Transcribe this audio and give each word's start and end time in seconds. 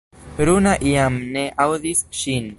Runa 0.47 0.73
jam 0.93 1.19
ne 1.37 1.45
aŭdis 1.67 2.03
ŝin. 2.23 2.49